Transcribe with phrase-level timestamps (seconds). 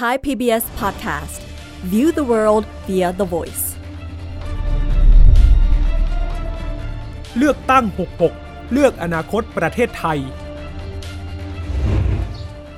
[0.00, 1.36] Thai PBS Podcast
[1.92, 3.64] View the world via the voice
[7.36, 7.84] เลือกตั้ง
[8.28, 10.18] 66 เลือกอนาคตประเทศไทย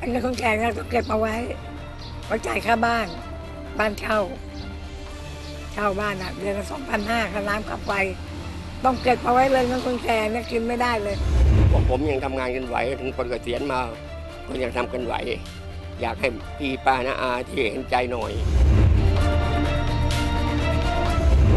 [0.00, 1.34] อันนี้ของแกเราต้องเก็บเอาไว้
[2.26, 3.06] ไว้จ่ายค่าบ้าน
[3.78, 4.20] บ้านเช่า
[5.72, 7.90] เช่าบ้านอะเดือนละสองพันห้าค่าน้ำค่าไฟ
[8.84, 11.16] ต้องเก็บเอาไว้เลยนะคุณแกเนี่ยกินไม่ได้เลย
[11.70, 13.80] พวกผมยังทำงานกันไหวถึงคนเกษียณมา
[14.46, 15.14] ก็ยังทำกันไหว
[16.00, 16.28] อยากให้
[16.58, 18.32] พี่ป้าน้าอาที่เห็นใจหน่อย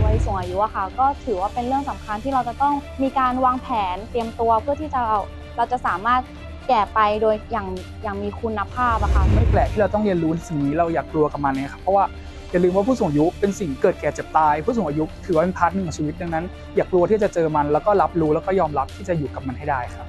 [0.03, 5.19] วัยสูงอายุอะค่ะ ก็ถือว่าเป็นเรื่องสำคัญที่เราจะต้องมีการวางแผนเตรียมตัวเพื่อที่จะเรา
[5.57, 6.21] เราจะสามารถ
[6.67, 7.67] แก่ไปโดยอย่าง
[8.03, 12.05] อย่างมีคุณภาพอะค่ะไม่แปลกที่เราต้องเรียนรู้สิ่งนี้เราอย่ากลัวกับมันเนี่ยครับเพราะว่า
[12.51, 16.45] อย่าลืมว่าผู้สูงอายุเป็นสิ่งเกิดแก่เจ็บตาย ผู้สูงอายุถือว่าเป็น part หนึ่งของชีวิตดังนั้น
[16.75, 20.07] อย่ากลัวที่จะเจอมันแล้วก็รับรู้แล้วก็ยอมรับที่จะอยู่กับมันให้ได้ครับ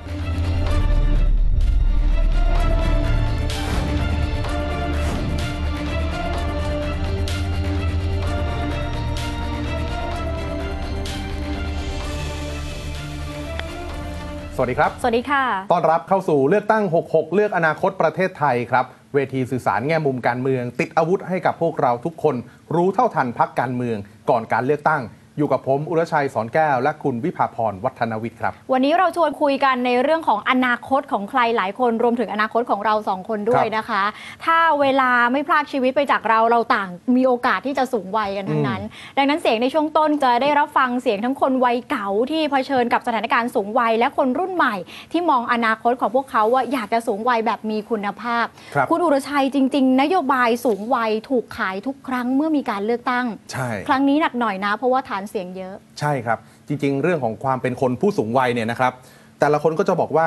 [14.56, 18.84] สวัสดีครับ สวัสดีค่ะ ต้อนรับเข้าสู่เลือกตั้ง 66 เลือกอนาคตประเทศไทยครับ
[19.14, 22.36] เวทีสื่อสารแง่มุมการเมือง ติดอาวุธให้กับพวกเราทุกคน
[22.74, 23.96] รู้เท่าทันพักการเมือง
[24.30, 25.02] ก่อนการเลือกตั้ง
[25.40, 34.02] อยู่กับผม อุรชัยสอนแก้ว และคุณวิภาพรวัฒนวิทย์ครับ วันนี้เราชวนคุยกันในเรื่องของอนาคตของใครหลายคนรวมถึงอนาคตของเราสองคนด้วยนะคะ
[34.44, 38.82] ถ้าเวลาไม่พลากชีวิตไปจากเราเราต่างมีโอกาสที่จะสูงวัยกันทั้งนั้น
[39.16, 44.76] ดังนั้นเสียงในช่วงต้นจะได้รับฟังเสียงทั้งคนวัยเก่าที่เผชิญกับสถานการณ์สูงวัย และคนรุ่นใหม่
[45.12, 58.92] ที่มองอนาคตของพวกเขาว่าอยากจะสูงวัยแบบมีคุณภาพครับณอุรชัยจริง ๆ นโยบายสูงวัยถูกขายทุกครั้งเมื่อมีการเลือกตั้งใช่ครั้งนี้หนักหน่อยนะ เพราะว่าฐานเสียงเยอะ ใช่ครับ จริง ๆ เรื่องของความเป็นคนผู้สูงวัยเนี่ยนะครับ
[59.40, 60.26] แต่ละคนก็จะบอกว่า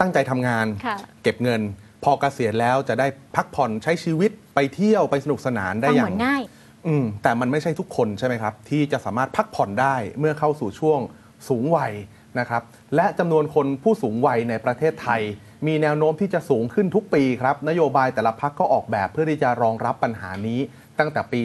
[0.00, 1.60] ตั้งใจทำงานค่ะเก็บเงิน
[2.04, 3.06] พอเกษียณแล้วจะได้
[3.36, 6.42] พักผ่อนใช้ชีวิตไปเที่ยวไปสนุกสนานได้ฟังอเหย่ามืงอนง่าย
[6.86, 11.00] อืมแต่มันไม่ใช่ทุกคนใช่ไหมครับ ที่จะสามารถพักผ่อนได้เมื่อเข้าสู่ช่วง
[11.48, 11.92] สูงวัย
[12.38, 12.62] นะครับ
[12.94, 15.22] และจำนวนคนผู้สูงวัยในประเทศไทย
[15.66, 20.60] มีแนวโน้มที่จะสูงขึ้นทุกปีครับ นโยบายแต่ละพักก็ออกแบบเพื่อที่จะรองรับปัญหานี้
[20.98, 21.40] ตั้งแต่ปี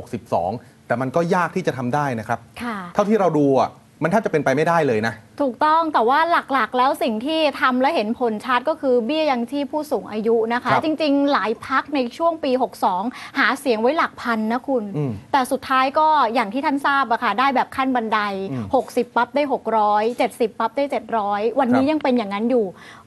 [0.00, 3.70] 2562 แต่มันก็ยากที่จะทำได้นะครับค่ะเท่าที่เราดูอะ
[4.02, 6.18] มันแทบจะเป็นไปไม่ได้เลยนะถูกต้องแต่ว่า
[6.52, 12.50] หลักๆ แล้วสิ่งที่ทำและเห็นผลชัดก็คือเบี้ยยังชีพผู้สูงอายุนะคะ ครับจริงๆ หลายพักในช่วงปี
[12.94, 18.20] 62 หาเสียงไว้หลักพันนะคุณ อืมแต่สุดท้ายก็อย่างที่ท่านทราบอะค่ะ ได้แบบขั้นบันได
[18.52, 19.42] อืม60 ปั๊บได้
[19.82, 20.84] 600 70 ปั๊บได้
[21.22, 22.64] 700 วันนี้ครับ ยังเป็นอย่างนั้นอยู่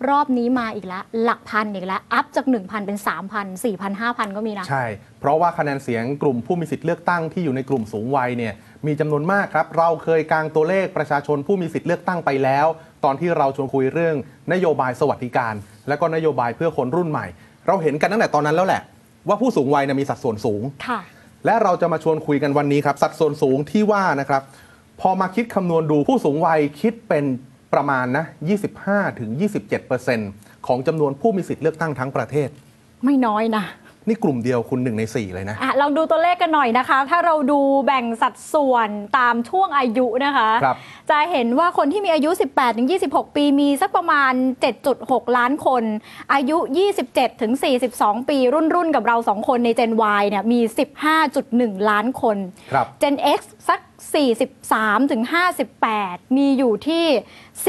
[0.10, 2.98] รอบนี้มาอีกแล้วหลักพันอีกแล้วอัพจาก 1,000 เป็น
[3.32, 4.86] 3,000 4,000 5,000 ก็มีนะ ใช่
[5.20, 8.54] เพราะว่าคะแนนเสียงกลุ่มผู้มีสิทธิ์เลือกตั้งที่อยู่ในกลุ่มสูงวัยเนี่ย
[8.88, 12.66] มีจำนวนมากครับ เราเคยกางตัวเลขประชาชนผู้มีสิทธิ์เลือกตั้งไปแล้ว
[13.04, 14.16] ตอนที่เราชวนคุยเรื่อง
[14.54, 15.54] นโยบายสวัสดิการ
[15.88, 17.26] และก็นโยบายเพื่อคนรุ่นใหม่
[17.68, 18.82] เราเห็นกันตั้งแต่ตอนนั้นแล้วแหละ
[19.28, 21.00] ว่าผู้สูงวัยเนยมีสัดส่วนสูงค่ะ
[21.46, 24.42] และเราจะมาชวนคุยกันวันนี้ครับสัดส่วนสูงที่ว่านะครับ
[25.02, 27.26] พอมาคิดคำนวณดูผู้สูงวัยคิดเป็น
[27.74, 28.26] ประมาณนะ
[29.86, 32.50] 25-27%ของจำนวนผู้มีสิทธิ์เลือกตั้งทั้งประเทศ
[33.06, 33.64] ไม่น้อยนะ
[34.08, 40.78] นี่กลุ่มเดียวคุณหนึ่งในสี่เลยนะอะลองดูตัวเลขกันหน่อยนะคะ ถ้าเราดูแบ่งสัดส่วนตามช่วงอายุนะคะ ครับ
[41.10, 42.30] จะเห็นว่าคนที่มีอายุ
[42.84, 44.34] 18-26 ปีมีสักประมาณ
[44.86, 45.84] 7.6 ล้านคน
[46.34, 46.58] อายุ
[47.44, 50.60] 27-42 ปีรุ่นรุ่นๆกับเรา 2 คนใน Gen Y เนี่ยมี
[51.24, 52.38] 15.1 ล้านคน
[52.74, 53.40] ครับ Gen X
[53.70, 55.22] สัก43ถึง
[55.80, 57.06] 58 มีอยู่ที่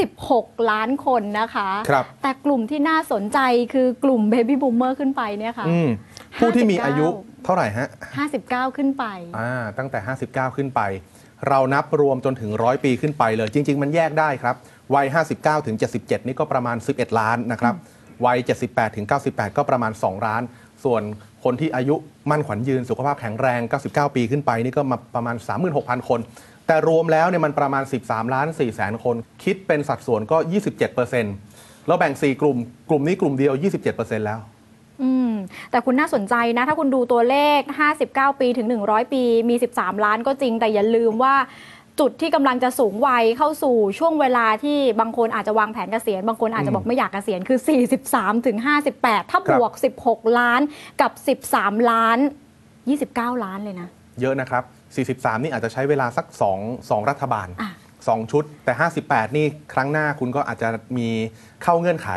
[0.03, 3.39] 16 ล้านคนนะคะครับแต่กลุ่มที่น่าสนใจ
[3.73, 5.89] คือกลุ่ม Baby Boomer ขึ้นไปเนี่ยค่ะอืม
[6.39, 7.87] ผู้ที่มีอายุ59เท่าไหร่ฮะ
[8.31, 9.05] 59 ขึ้นไป
[9.39, 9.99] อ่าตั้งแต่
[10.29, 10.81] 59 ขึ้นไป
[11.47, 14.55] เรานับรวมจนถึง 100 ปีขึ้นไปเลย จริง ๆ มันแยกได้ครับ
[14.95, 15.07] วัย
[15.37, 17.75] 59ถึง77 นี่ก็ประมาณ 11 ล้านนะครับ
[18.25, 20.41] วัย 78ถึง98 ก็ประมาณ 2 ล้าน
[20.83, 21.03] ส่วน
[21.43, 21.95] คนที่อายุ
[22.29, 23.59] มั่นขวัญยืนสุขภาพแข็งแรง
[23.89, 25.35] 99 ปีขึ้นไปนี่ก็มาประมาณ
[25.71, 26.19] 36,000 คน
[26.67, 30.37] แต่รวมแล้วเนี่ยมันประมาณ 13 ล้าน4แสนคน คิดเป็นสัดส่วนก็
[31.13, 32.57] 27%แล้วแบ่ง 4 กลุ่ม
[32.89, 33.53] กลุ่มนี้กลุ่มเดียว
[33.93, 34.39] 27%แล้ว
[35.01, 35.31] อืม
[35.71, 37.59] แต่คุณน่าสนใจนะ ถ้าคุณดูตัวเลข
[37.99, 41.35] 59 ปีถึง 100 ปี มี 13 ล้านก็จริง แต่อย่าลืมว่า
[41.99, 47.59] จุดที่กำลังจะสูงวัยเข้าสู่ช่วงเวลาที่บางคนอาจจะวางแผนเกษียณ บางคนอาจจะบอกไม่อยากเกษียณคือ
[48.01, 49.73] 43ถึง58 ถ้าครับบวก
[50.03, 50.61] 16 ล้าน
[51.01, 51.11] กับ
[51.53, 52.17] 13 ล้าน
[52.81, 53.89] 29 ล้านเลยนะ
[54.21, 54.63] เยอะนะครับ
[55.23, 56.25] 43 นี่อาจจะใช้เวลาสัก
[56.57, 57.71] 2 2 รัฐบาลอะ
[58.01, 58.73] 2ชุด แต่
[59.05, 60.67] 58 นี่ครั้งหน้าคุณก็อาจจะ
[60.97, 61.09] มี
[61.63, 62.09] เข้าเงื่อนไข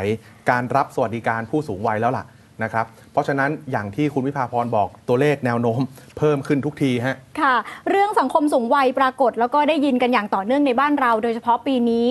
[0.50, 2.24] การรับสวัสดิการผู้สูงวัยแล้วล่ะ
[2.64, 5.80] นะครับเพราะฉะนั้นอย่างที่คุณวิภาพรบอกตัวเลขแนวโน้ม
[6.18, 7.54] เพิ่มขึ้นทุกทีฮะค่ะ
[7.90, 12.04] เรื่องสังคมสูงวัยปรากฏ แล้วก็ได้ยินกันอย่างต่อเนื่องในบ้านเรา โดยเฉพาะปีนี้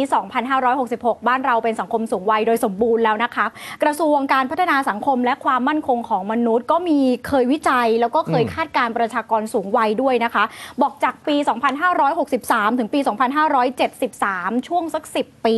[0.61, 3.45] 2566 บ้านเราเป็นสังคมสูงวัยโดยสมบูรณ์แล้วนะคะ
[3.83, 10.43] กระทรวงการพัฒนาสังคมและความมั่นคงของมนุษย์ ก็มีเคยวิจัย แล้วก็เคยอืมคาดการณ์ประชากรสูงวัยด้วยนะคะ
[10.81, 11.35] บอกจากปี
[12.07, 12.99] 2563 ถึงปี
[13.83, 15.57] 2573 ช่วงสัก 10 ปี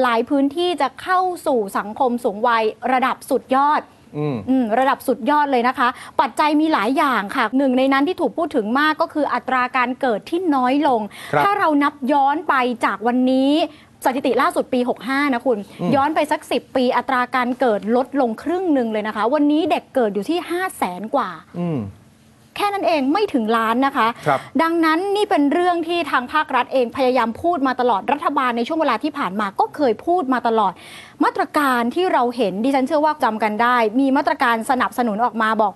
[0.00, 3.82] หลายพื้นที่จะเข้าสู่สังคมสูงวัยระดับสุดยอด
[4.18, 5.88] อืมอืมระดับสุดยอดเลยนะคะ
[6.20, 11.00] ปัจจัยมีหลายอย่างค่ะหนึ่งในนั้นที่ถูกพูดถึงมากก็คืออัตราการเกิดที่น้อยลง
[11.32, 13.52] ครับถ้าเรานับย้อนไปจากวันนี้
[14.04, 21.78] สถิติล่าสุดปี 65 นะคุณอืมย้อนไปสัก 10 ปีอัตราการเกิดลดลงครึ่งหนึ่งเลยนะคะ วันนี้เด็กเกิดอยู่ที่ 5 0 0แสนกว่าอืม
[22.56, 30.72] แค่นั้นเองไม่ถึงล้านนะคะครับดังนั้นนี่เป็นเรื่องที่ทางภาครัฐเองพยายามพูดมาตลอดรัฐบาลในช่วงเวลาที่ผ่านมาก็เคยพูดมาตลอด
[31.24, 35.72] มาตรการที่เราเห็นดิฉันเชื่อว่าจำกันได้ มีมาตรการสนับสนุนออกมาบอก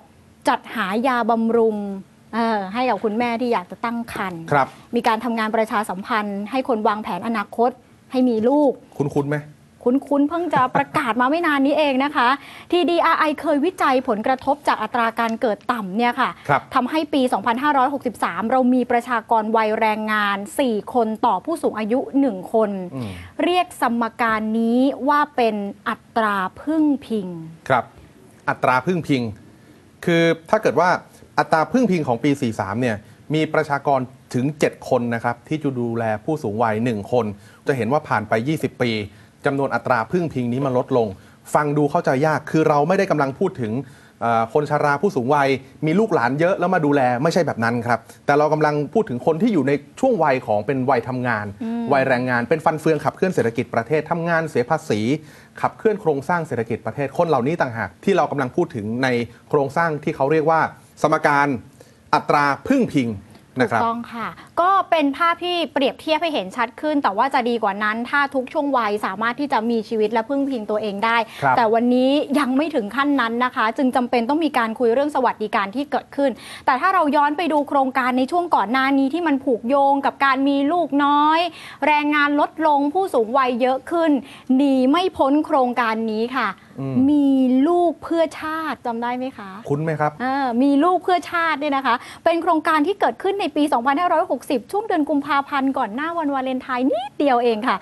[0.49, 1.77] จัดหายาบำรุง
[2.35, 7.71] เออให้กับคุณแม่ที่อยากจะตั้งครรภ์ครับมีการทำงานประชาสัมพันธ์ ให้คนวางแผนอนาคต
[8.13, 9.37] ให้มีลูก คุณคุณไหม
[10.09, 12.29] คุ้นๆ เพิ่งจะประกาศมาไม่นานนี้เองนะคะ
[12.71, 17.23] TDRI เคยวิจัยผลกระทบจากอัตราการเกิดต่ำเนี่ยค่ะครับทำให้ปี
[17.87, 23.11] 2563 เรามีประชากรวัยแรงงาน 4 คนต่อผู้สูงอายุ 1 คน อืม
[23.43, 25.57] เรียกสมการนี้ว่าเป็น
[25.89, 27.27] อัตราพึ่งพิง
[27.69, 27.85] ครับ
[28.49, 29.23] อัตราพึ่งพิง
[30.05, 30.89] คือถ้าเกิดว่า
[31.39, 32.97] อัตราพึ่งพิงของปี 43 เนี่ย
[33.35, 34.01] มีประชากร
[34.35, 37.27] ถึง 7 คนนะครับ ที่จะดูแลผู้สูงวัย 1 คน
[37.67, 38.91] จะเห็นว่าผ่านไป 20 ปี
[39.49, 41.09] จำนวนอัตราพึ่งพิงนี้มันลดลง
[41.55, 43.73] ฟังดูเข้าใจยากคือเราไม่ได้กำลังพูดถึง
[44.23, 45.49] เอ่อคนชราผู้สูงวัย
[45.87, 51.47] มีลูกหลานเยอะแล้วมาดูแลไม่ใช่แบบนั้นครับ แต่เรากำลังพูดถึงคนที่อยู่ในช่วงวัยของเป็นวัยทำงาน
[51.93, 55.01] วัยแรงงานเป็นฟันเฟืองขับเคลื่อนเศรษฐกิจประเทศทำงานเสียภาษี
[55.61, 59.09] ขับเคลื่อนโครงสร้างเศรษฐกิจประเทศคนเหล่านี้ต่างหากที่เรากำลังพูดถึงใน
[59.49, 60.61] โครงสร้างที่เขาเรียกว่า
[61.03, 61.49] สมการ
[62.15, 63.28] อัตราพึ่งพิงถู
[63.63, 64.29] นะกครับต้องค่ะ
[64.61, 76.31] ก็เป็นภาพที่เปรียบเทียบให้เห็นชัดขึ้น แต่ว่าจะดีกว่านั้น ถ้าทุกช่วงวัยสามารถที่จะมีชีวิตและพึ่งพิงตัวเองได้ครับแต่วันนี้ยังไม่ถึงขั้นนั้นนะคะ จึงจำเป็นต้องมีการคุยเรื่องสวัสดิการที่เกิดขึ้น
[76.67, 81.41] แต่ถ้าเราย้อนไปดูโครงการในช่วงก่อนหน้านี้ที่มันผูกโยงกับการมีลูกน้อย
[81.87, 84.11] แรงงานลดลงผู้สูงวัยเยอะขึ้น
[84.57, 87.27] หนีไม่พ้นโครงการนี้ค่ะอื มมี
[87.69, 91.95] ลูกเพื่อชาติจำได้ไหมคะคุ้นไหมครับอ่ามีลูกเพื่อชาติเนี่ยนะคะ
[92.25, 93.63] เป็นโครงการที่เกิดขึ้นในปี
[94.17, 97.77] 2560 ช่วงเดือนกุมภาพันธ์ก่อนหน้าวันวาเลนไทน์นิดเดียวเองค่ะ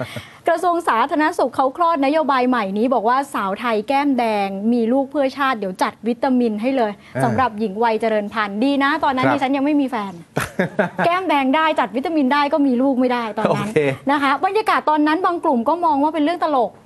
[0.49, 10.13] กระทรวงสาธารณสุขเขาคลอดนโยบายใหม่นี้ บอกว่าสาวไทยแก้มแดง มีลูกเพื่อชาติเดี๋ยวจัดวิตามินให้เลยอ่าสำหรับหญิงวัยเจริญพันธุ์ดีนะ ตอนนั้นครับดิฉันยังไม่มีแฟน
[11.05, 13.79] แก้มแดงได้จัดวิตามินได้ก็มีลูกไม่ได้ตอนนั้นโอเค
[14.11, 16.85] นะคะ บรรยากาศตอนนั้นบางกลุ่มก็มองว่าเป็นเรื่องตลกอืม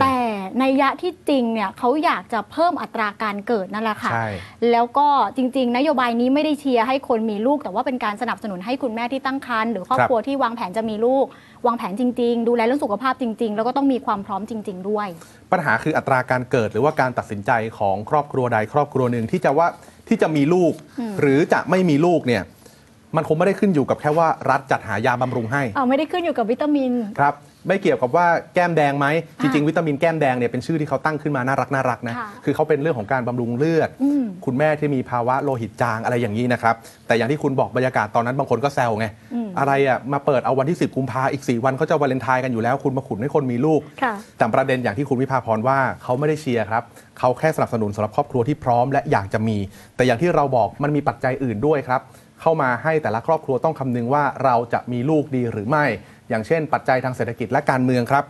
[0.00, 0.16] แต่
[0.60, 4.28] ในยะที่จริงเนี่ยเขาอยากจะเพิ่มอัตราการเกิดนั่นแหละค่ะ ใช่
[4.70, 11.24] แล้วก็จริง ๆ นโยบายนี้ไม่ได้เชียร์ให้คนมีลูก แต่ว่าเป็นการสนับสนุนให้คุณแม่ที่ตั้งครรภ์หรือครอบครับ ครัวที่วางแผนจะมีลูก
[11.66, 15.08] วางแผนจริง ๆ ดูแลเรื่องสุขภาพจริง ๆ แล้วก็ต้องมีความพร้อมจริง ๆ ด้วย
[15.52, 19.66] ปัญหาคืออัตราการเกิดหรือว่าการตัดสินใจของครอบครัวใดครอบครัวหนึ่งที่จะว่า
[20.08, 20.72] ที่จะมีลูก
[21.20, 22.42] หรือจะไม่มีลูกเนี่ย
[23.16, 27.34] มันคงไม่ได้ขึ้นอยู่กับแค่ว่ารัฐจัดหายาบำรุงให้ เอาไม่ได้ขึ้นอยู่กับวิตามิน ครับ
[27.68, 29.06] ไม่เกี่ยวกับว่าแก้มแดงไหม
[29.42, 36.74] จริงๆ วิตามินแก้มแดงเนี่ยเป็นชื่อที่เขาตั้งขึ้นมาน่ารักน่ารักนะค่ะคือเขาเป็นเรื่องของการบำรุงเลือดอืมคุณแม่ที่มีภาวะโลหิตจางอะไรอย่างนี้นะครับ
[37.06, 46.82] แต่อย่างที่คุณบอกบรรยากาศตอนนั้นบางคนก็แซวไงอืมอะไรอะมาเปิดเอาวันที่ 10 กุมภาอีก 4 วันเขาจะวาเลนไทน์กันอยู่แล้วคุณมาขุนให้คนมีลูกค่ะแต่ประเด็นอย่างที่คุณวิภาพรว่าเขาไม่ได้เชียร์ครับ
[47.18, 49.56] เขาแค่สนับสนุนสำหรับครอบครัวที่พร้อมและอยากจะมี
[49.96, 52.02] แต่อย่างที่เราบอกมันมีปัจจัยอื่นด้วยครับ
[52.40, 55.84] เข้ามาให้แต่ละครอบครัวต้องคำนึงว่าเราจะมีลูกดีหรือไม่
[56.28, 58.24] อย่างเช่น ปัจจัยทางเศรษฐกิจและการเมืองครับ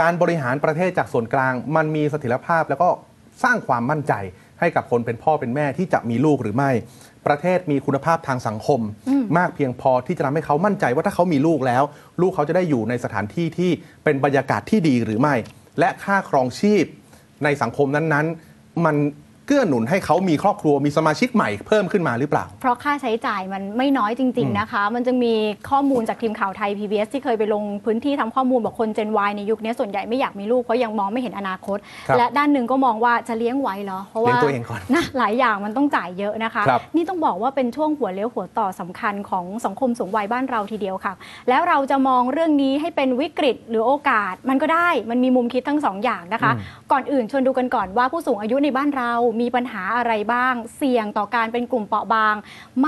[0.00, 2.88] การบริหารประเทศจากส่วนกลาง มันมีเสถียรภาพแล้วก็
[3.44, 4.12] สร้างความมั่นใจ
[4.60, 6.70] ให้กับคนเป็นพ่อเป็นแม่ที่จะมีลูกหรือไม่
[7.26, 8.80] ประเทศมีคุณภาพทางสังคม
[9.38, 11.82] มากเพียงพอที่จะทำให้เขามั่นใจว่าถ้าเขามีลูกแล้ว
[12.20, 13.70] ลูกเขาจะได้อยู่ในสถานที่ที่
[14.04, 15.34] เป็นบรรยากาศที่ดีหรือไม่
[15.78, 16.84] และค่าครองชีพ
[17.44, 18.96] ในสังคมนั้นๆ มัน
[19.46, 25.32] เกื้อหนุนให้เขามีครอบครัวมีสมาชิกใหม่เพิ่มขึ้นมาหรือเปล่า เพราะค่าใช้จ่ายมันไม่น้อยจริง ๆ นะคะ มันจะมี
[25.70, 41.12] ข้อมูลจากทีมข่าวไทย PBS ที่เคยไปลงพื้นที่ทำข้อมูลบอกคน Gen Y ในยุคนี้ส่วนใหญ่ไม่อยากมีลูกเพราะยังมองไม่เห็นอนาคตครับและด้านหนึ่งก็มองว่าจะเลี้ยงไหวเหรอเพราะว่าเลี้ยงตัวเองก่อนนะหลายอย่างมันต้องจ่ายเยอะนะคะครับนี่ต้องบอกว่าเป็นช่วงหัวเลี้ยวหัวต่อสำคัญของสังคมสูงวัยบ้านเราทีเดียวค่ะ
[41.48, 52.34] แล้วเราจะมองเรื่องนี้ให้เป็นวิกฤตหรือโอกาสมันก็ได้มันมีมุมคิดทั้งสองอย่างนะคะอืมก่อนอื่นชวนดูกันก่อนว่าผู้สูงอายุในบ้านเรามีปัญหาอะไรบ้าง เสี่ยงต่อการเป็นกลุ่มเปราะบาง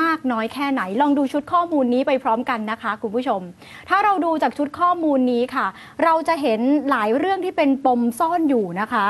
[0.00, 3.40] มากน้อยแค่ไหน ลองดูชุดข้อมูลนี้ไปพร้อมกันนะคะคุณผู้ชม
[3.88, 5.66] ถ้าเราดูจากชุดข้อมูลนี้ค่ะ
[6.04, 6.60] เราจะเห็น
[6.90, 9.06] หลายเรื่องที่เป็นปมซ่อนอยู่นะคะ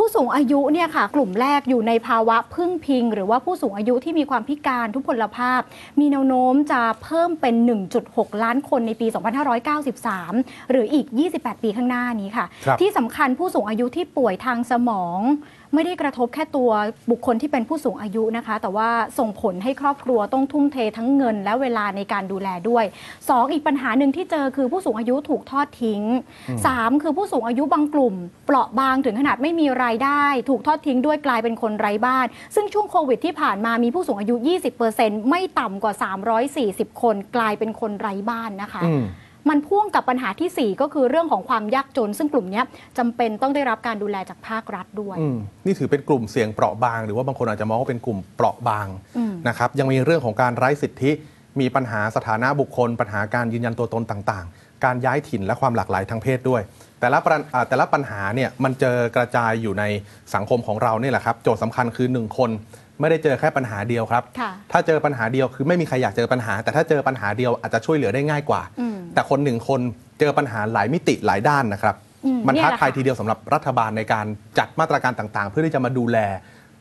[0.00, 5.60] ผู้สูงอายุเนี่ยค่ะ กลุ่มแรกอยู่ในภาวะพึ่งพิง หรือว่าผู้สูงอายุที่มีความพิการทุพพลภาพ
[6.00, 7.54] มีแนวโน้มจะเพิ่มเป็น
[7.98, 9.06] 1.6 ล้านคนในปี
[9.88, 15.20] 2593 หรืออีก 28 ปีข้างหน้านี้ค่ะครับที่สำคัญผู้สูงอายุที่ป่วยทางสมอง
[15.74, 16.70] ไม่ได้กระทบแค่ตัว
[17.10, 22.84] บุคคลที่เป็นผู้สูงอายุนะคะ แต่ว่าส่งผลให้ครอบครัวต้องทุ่มเททั้งเงิน และเวลาในการดูแลด้วย
[23.18, 26.02] 2 อีกปัญหาหนึ่งที่เจอคือผู้สูงอายุถูกทอดทิ้ง
[26.52, 28.14] 3 คือผู้สูงอายุบางกลุ่ม
[28.46, 34.34] เปราะบางถึงขนาดไม่มีรายได้ ถูกทอดทิ้งด้วยกลายเป็นคนไร้บ้าน ซึ่งช่วงโควิดที่ผ่านมามีผู้สูงอายุ
[34.82, 35.94] 20%ไม่ต่ำกว่า
[36.88, 38.94] 340 คนกลายเป็นคนไร้บ้านนะคะอื
[39.46, 42.64] มมันพ่วงกับปัญหาทีสี่ 4 ก็คือเรื่องของความยากจน ซึ่งกลุ่มเนี้ย
[42.98, 48.86] จำเป็นต้องได้รับการดูแลจากภาครัฐด้วย อืมนี่ถือเป็นกลุ่มเสี่ยงเปราะบาง หรือว่าบางคนอาจจะมองว่าเป็นกลุ่มเปราะบาง
[49.18, 51.10] อืม นะครับยังมีเรื่องของการไร้สิทธิ
[51.60, 56.62] มีปัญหาสถานะบุคคล ปัญหาการยืนยันตัวตนต่างๆ การย้ายถิ่นและความหลากหลายทางเพศด้วย
[57.00, 59.84] แต่ละปัญอ่าแต่ละปัญหาเนี่ยมันเจอกระจายอยู่ใน
[60.34, 62.50] สังคมของเราเนี่ยแหละครับโจทย์สำคัญคือ 1 คน
[63.00, 69.80] ไม่ได้เจอแค่ปัญหาเดียวครับค่ะถ้าเจอปัญหาเดียวคือไม่มีใครอยากเจอปัญหา แต่ถ้าเจอปัญหาเดียวอาจจะช่วยเหลือได้ง่ายกว่าอืมแต่คนหนึ่งคน
[70.20, 74.26] เจอปัญหาหลายมิติหลายด้านนะครับอืมมันเนี่ยท้าแหละทายค่ะทีเดียวสำหรับรัฐบาลในการ
[74.58, 76.18] จัดมาตรการต่างๆ เพื่อที่จะมาดูแล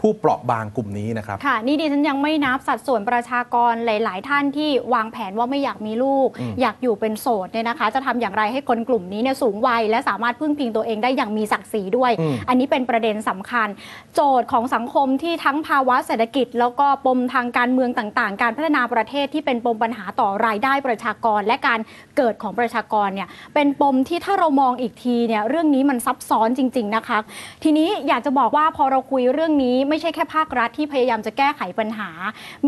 [0.01, 13.67] ผู้เปราะบางกลุ่มนี้นะครับค่ะ นี่ดิฉันยังไม่นับสัดส่วนประชากรหลาย ๆ ท่านที่วางแผนว่าไม่อยากมีลูกอืมอยากอยู่เป็นโสดเนี่ยนะคะ จะทำอย่างไรให้คนกลุ่มนี้เนี่ยสูงวัย และสามารถพึ่งพิงตัวเองได้อย่างมีศักดิ์ศรีด้วยอืมอันนี้เป็นประเด็นสำคัญ
[14.15, 21.79] โจทย์ของสังคมที่ทั้งภาวะเศรษฐกิจ แล้วก็ปมทางการเมืองต่าง ๆ การพัฒนาประเทศที่เป็นปมปัญหาต่อรายได้ประชากรและการ
[22.17, 27.17] เกิดของประชากรเนี่ยเป็นปมที่ถ้าเรามองอีกทีเนี่ยเรื่องนี้มันซับซ้อนจริง ๆ นะคะ
[27.63, 32.09] ทีนี้อยากจะบอกว่าพอเราคุยเรื่องนี้ไม่ใช่แค่ภาครัฐที่พยายามจะแก้ไขปัญหา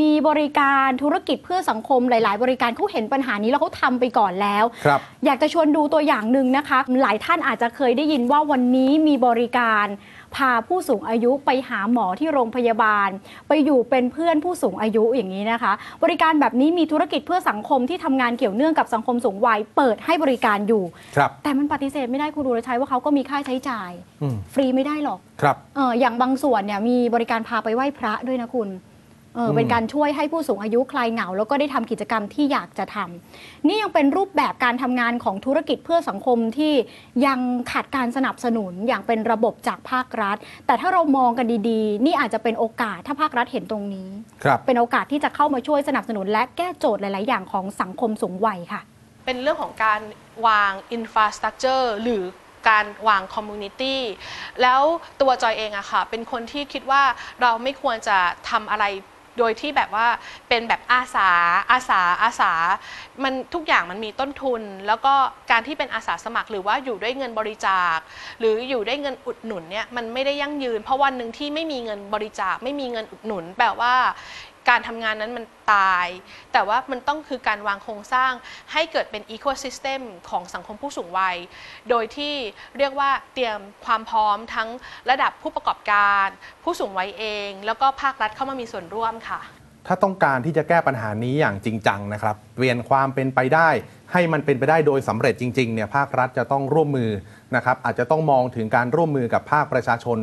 [0.01, 9.85] มีบริการธุรกิจเพื่อสังคมหลาย ๆ บริการเขาเห็นปัญหานี้แล้วเขาทำไปก่อนแล้วครับอยากจะชวนดูตัวอย่างหนึ่งนะคะ หลายท่านอาจจะเคยได้ยินว่าวันนี้มีบริการ
[10.35, 13.09] พาผู้สูงอายุไปหาหมอที่โรงพยาบาล
[13.47, 20.83] ไปอยู่เป็นเพื่อนผู้สูงอายุอย่างนี้นะคะ บริการแบบนี้มีธุรกิจเพื่อสังคมที่ทำงานเกี่ยวเนื่องกับสังคมสูงวัยเปิดให้บริการอยู่
[21.15, 28.69] ครับแต่มันปฏิเสธไม่ได้คุณดูรชัยว่าเขาก็มีค่าใช้จ่ายอืมฟรีไม่ได้หรอกครับเอออย่างบางส่วนเนี่ยมีบริการพาไปไหว้พระด้วยนะคุณ
[29.35, 36.73] เอออืมเป็นการช่วยให้ผู้สูงอายุคลายเหงา แล้วก็ได้ทำกิจกรรมที่อยากจะทำนี่ยังเป็นรูปแบบการทำงานของธุรกิจเพื่อสังคมที่
[37.25, 37.39] ยัง
[37.71, 44.09] ขาดการสนับสนุนอย่างเป็นระบบจากภาครัฐ แต่ถ้าเรามองกันดีๆ นี่อาจจะเป็นโอกาสถ้าภาครัฐเห็นตรงนี้
[44.43, 48.81] ครับเป็นโอกาสที่จะเข้ามาช่วยสนับสนุน และแก้โจทย์หลาย ๆ อย่างของสังคมสูงวัยค่ะ
[49.25, 50.01] เป็นเรื่องของการ
[50.47, 52.23] วาง infrastructure หรือ
[52.69, 53.97] การวาง community
[54.61, 54.81] แล้ว
[55.21, 57.03] ตัวจอยเองอะค่ะ เป็นคนที่คิดว่า
[57.41, 58.17] เราไม่ควรจะ
[58.49, 58.85] ทำอะไร
[59.39, 60.07] โดยที่แบบว่า
[60.49, 61.29] เป็นแบบอาสา
[61.71, 62.51] อาสาอาสา
[63.23, 65.13] มันทุกอย่างมันมีต้นทุน แล้วก็
[65.51, 67.97] การที่เป็นอาสาสมัครหรือว่าอยู่ด้วยเงินบริจาค
[68.39, 73.93] หรืออยู่ด้วยเงินอุดหนุนเนี่ยมันไม่ได้ยั่งยืน เพราะวันหนึ่งที่ไม่มีเงินบริจาคไม่มีเงินอุดหนุนแปลว่า
[74.69, 76.07] การทำงานนั้นมันตาย
[76.53, 78.31] แต่ว่ามันต้องคือการวางโครงสร้าง
[78.73, 81.37] ให้เกิดเป็นอีโค y ิสเต็มของสังคมผู้สูงวัย
[81.89, 82.33] โดยที่
[82.77, 84.69] เรียกว่าเตรียมความพร้อมทั้ง
[85.09, 86.27] ระดับผู้ประกอบการ
[86.63, 89.41] ผู้สูงวัยเอง แล้วก็ภาครัฐเข้ามามีส่วนร่วมค่ะ
[89.87, 93.69] ถ้าต้องการที่จะแก้ปัญหานี้อย่างจริงจังนะครับเปลี่ยนความเป็นไปได้
[94.11, 97.11] ให้มันเป็นไปได้โดยสำเร็จจริงๆเนี่ยภาครัฐจะต้องร่วมมือ
[97.55, 100.17] นะครับอาจจะต้องมองถึงการร่วมมือกับภาคประชาชน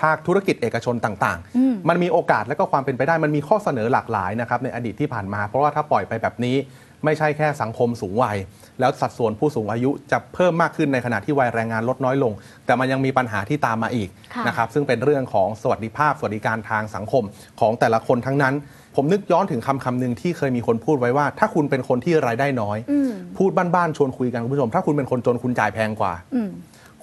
[0.00, 6.56] ภาคธุรกิจเอกชนต่างอืมๆมันมีโอกาสและก็ความเป็นไปได้ มันมีข้อเสนอหลากหลายนะครับในอดีตที่ผ่านมา เพราะว่าถ้าปล่อยไปแบบนี้
[7.04, 8.36] ไม่ใช่แค่สังคมสูงวัย
[8.80, 12.32] แล้วสัดส่วนผู้สูงอายุจะเพิ่มมากขึ้นในขณะที่วัยแรงงานลดน้อยลง
[12.66, 17.24] แต่มันยังมีปัญหาที่ตามมาอีกค่ะนะครับซึ่งเป็นเรื่องของสวัสดิภาพสวัสดิการทางสังคม
[17.60, 18.54] ของแต่ละคนทั้งนั้น
[18.96, 26.48] ผมนึกย้อนถึงคำคำหนึ่งที่เคยมีคนพูดไว้ว่า ถ้าคุณเป็นคนที่รายได้น้อยอืมพูดบ้านๆชวนคุยกันคุณผู้ชม ถ้าคุณเป็นคนจนคุณจ่ายแพงกว่าอืม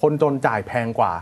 [0.01, 1.13] คนจนจ่ายแพงกว่า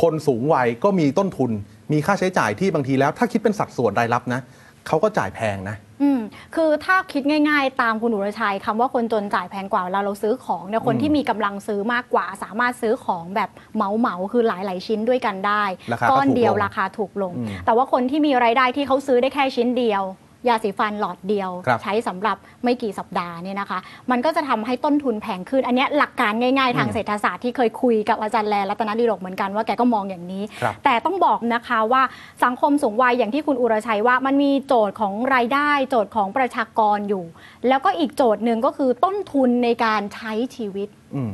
[0.00, 1.50] คนสูงวัยก็มีต้นทุน
[1.92, 4.40] มีค่าใช้จ่ายที่บางทีแล้ว ถ้าคิดเป็นสัดส่วนรายรับนะ
[4.86, 6.20] เขาก็จ่ายแพงนะอืม
[6.54, 20.02] คือถ้าคิดง่ายๆ ตามคุณอุรชัยคำว่าคนจนจ่ายแพงกว่าเวลาเราซื้อของเนี่ยคนอืมที่มีกำลังซื้อมากกว่า สามารถซื้อของแบบเหมาเหมาๆคือหลายๆชิ้นด้วยกันได้ราคาก็ก้อนเดียวถูกลงราคาถูกลงอืมแต่ว่าคนที่มีรายได้ที่เขาซื้อได้แค่ชิ้นเดียว
[20.48, 23.78] ยาสีฟันหลอดเดียว ครับใช้สำหรับไม่กี่สัปดาห์เนี่ยนะคะ
[24.10, 32.02] มันก็จะทำให้ต้นทุนแพงขึ้น อันเนี้ยหลักการง่ายๆ ทางอืมเศรษฐศาสตร์ที่เคยคุยกับอาจารย์แลรัตนดิโรกเหมือนกันว่าแกก็มองอย่างนี้ ครับ แต่ต้องบอกนะคะว่า
[32.44, 37.24] สังคมสูงวัยอย่างที่คุณอุรชัยว่ามันมีโจทย์ของรายได้ โจทย์ของประชากรอยู่
[37.68, 41.32] แล้วก็อีกโจทย์หนึ่งก็คือต้นทุนในการใช้ชีวิต อืม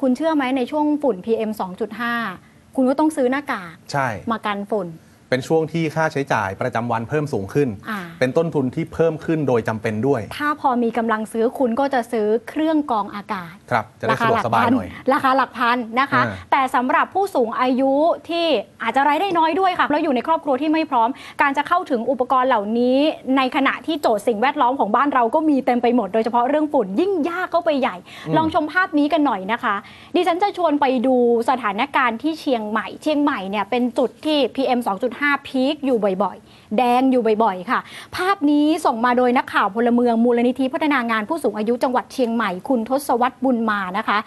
[0.00, 1.50] คุณเชื่อไหมในช่วงฝุ่น PM
[2.12, 4.86] 2.5 คุณก็ต้องซื้อหน้ากาก ใช่ มากันฝุ่น
[5.30, 17.92] เป็นช่วงที่ค่าใช้จ่ายประจำวันเพิ่มสูงขึ้นอ่าเป็นต้นทุนที่เพิ่มขึ้นโดยจำเป็นด้วย ถ้าพอมีกำลังซื้อคุณก็จะซื้อเครื่องกรองอากาศ ครับ จะได้สะดวกสบายหน่อย ราคาหลักพันนะคะอ่าแต่สำหรับผู้สูงอายุ
[18.28, 18.46] ที่
[18.82, 21.08] อาจจะรายได้น้อยด้วยค่ะ แล้วอยู่ในครอบครัวที่ไม่พร้อม
[21.42, 22.98] การจะเข้าถึงอุปกรณ์เหล่านี้
[23.36, 27.96] ในขณะที่โจทย์สิ่งแวดล้อมของบ้านเราก็มีเต็มไปหมด โดยเฉพาะเรื่องฝุ่นยิ่งยากเข้าไปใหญ่
[28.36, 29.74] ลองชมภาพนี้กันหน่อยนะคะ
[30.14, 31.16] ดิฉันจะชวนไปดู
[31.50, 37.80] สถานการณ์ที่เชียงใหม่ เชียงใหม่เนี่ยเป็นจุดที่ PM 2.5 5 พีคอยู่บ่อยๆ แดงอยู่บ่อยๆ ค่ะ
[38.16, 44.18] ภาพนี้ส่งมาโดยนักข่าวพลเมืองมูลนิธิพัฒนางานผู้สูงอายุจังหวัดเชียงใหม่ คุณทศวรรษบุญมานะคะ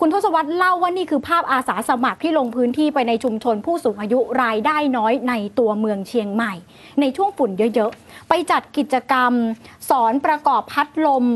[0.00, 6.54] คุณทศวรรษเล่าว่านี่คือภาพอาสาสมัครที่ลงพื้นที่ไปในชุมชนผู้สูงอายุรายได้น้อยในตัวเมืองเชียงใหม่
[7.00, 9.32] ในช่วงฝุ่นเยอะๆ ไปจัดกิจกรรม
[9.90, 11.26] สอนประกอบพัดลม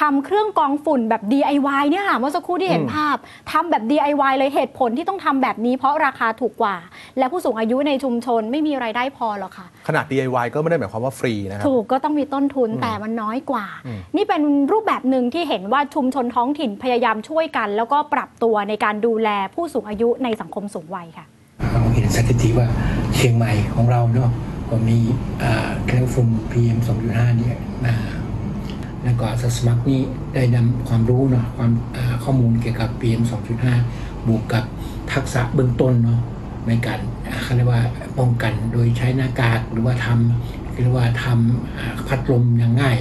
[0.00, 3.16] ทำเครื่องกรองฝุ่นแบบ DIY เนี่ยค่ะเมื่อสักครู่ที่เห็นอืมภาพ
[3.52, 6.76] ทำแบบ DIY เลยเหตุผลที่ต้องทำแบบนี้ เพราะราคาถูกกว่า
[7.18, 21.26] และผู้สูงอายุในชุมชนไม่มีไรายได้พอหรอกค่ะ ขนาด DIY ก็ไม่ได้หมายความว่าฟรีนะครับถูกก็ต้องมีต้นทุนอืมแต่มันน้อยกว่าอืมนี่เป็นรูปแบบหนึ่งที่เห็นว่าชุมชนท้องถิ่นพยายามช่วยกัน แล้วก็ปรับตัวในการดูแลผู้สูงอายุในสังคมสูงวัยค่ะ
[21.72, 22.66] เราเห็นสถิติว่า
[23.14, 24.30] เชียงใหม่ของเราเนาะ
[24.70, 24.98] ก็มี
[25.42, 27.94] อ่าเครื่องฝุ่น PM 2.5เนี่ยมา
[29.04, 30.00] แล้วก็อาสาสมัครนี่
[30.34, 31.72] ได้นำความรู้เนาะความ
[32.24, 33.22] ข้อมูลเกี่ยวกับ PM
[33.74, 34.64] 2.5 บวกกับ
[35.12, 36.20] ทักษะเบื้องต้นเนาะ
[36.68, 37.00] ในการ
[37.42, 37.82] เขาเรียกว่า
[38.18, 42.98] ป้องกันโดยใช้หน้ากากหรือว่าทำเรียกว่าทำพัดลมอย่างง่าย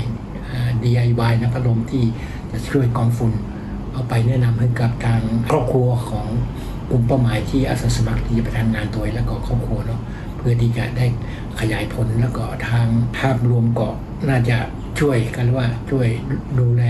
[0.83, 2.03] DIY นะพัดลมที่
[2.51, 3.33] จะช่วยกองฝุ่น
[3.91, 6.27] เอาไปแนะนำให้กับทางครอบครัวของ
[6.89, 10.01] กลุ่มเป้าหมายที่อาสาสมัครที่จะไปทำงานตัวแล้วก็ครอบครัวเนาะ
[10.37, 11.05] เพื่อที่จะได้
[11.59, 13.87] ขยายผลแล้วก็ทางภาพรวมก็
[14.29, 14.57] น่าจะ
[14.99, 16.07] ช่วยกันว่าช่วย
[16.59, 16.83] ดูแล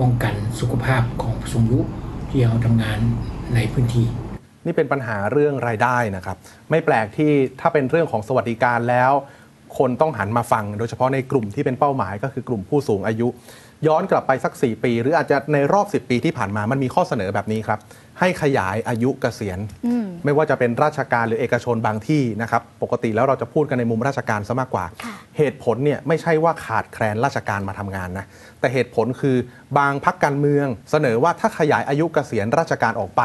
[0.00, 1.80] ป้องกันสุขภาพของผู้สูงอายุ
[2.30, 2.98] ที่เราทำงาน
[3.54, 4.06] ในพื้นที่
[4.66, 6.36] นี่เป็นปัญหาเรื่องรายได้นะครับ
[6.70, 9.12] ไม่แปลกที่ถ้าเป็นเรื่องของสวัสดิการแล้ว
[9.78, 13.28] คนต้องหันมาฟัง โดยเฉพาะในกลุ่มที่เป็นเป้าหมายก็คือกลุ่มผู้สูงอายุ
[13.86, 17.78] ย้อนกลับไปสัก 4 ปี หรืออาจจะในรอบ 10 ปีที่ผ่านมามันมีข้อเสนอแบบนี้ครับ
[18.20, 28.26] ให้ขยายอายุเกษียณอืมไม่ว่าจะเป็นราชการหรือเอกชนบางที่นะครับปกติแล้วเราจะพูดกันในมุมราชการซะมากกว่าค่ะเหตุผลเนี่ยไม่ใช่ว่าขาดแคลนราชการมาทำงานนะ
[28.60, 29.36] แต่เหตุผลคือ
[29.78, 33.22] บางพักการเมือง เสนอว่าถ้าขยายอายุเกษียณราชการออกไป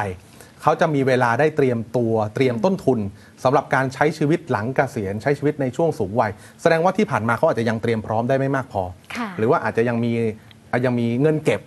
[0.62, 3.00] เขาจะมีเวลาได้เตรียมตัวเตรียมต้นทุน
[3.44, 8.84] สำหรับการใช้ชีวิตหลังเกษียณใช้ชีวิตในช่วงสูงวัย แสดงว่าที่ผ่านมาเขาอาจจะยังเตรียมพร้อมได้ไม่มากพอ
[9.16, 10.12] ค่ะหรือว่าอาจจะยังมี
[10.86, 11.62] ยังมีเงินเก็บ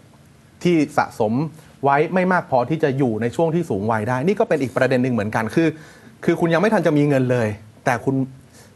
[0.65, 1.33] ที่สะสม
[1.85, 5.69] ไว้ไม่มากพอที่จะอยู่ในช่วงที่สูงวัยได้ นี่ก็เป็นอีกประเด็นหนึ่งเหมือนกันคือ
[6.25, 7.49] คือคุณยังไม่ทันจะมีเงินเลย
[7.85, 8.17] แต่คุณ